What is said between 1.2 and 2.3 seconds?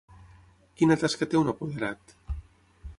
té un apoderat?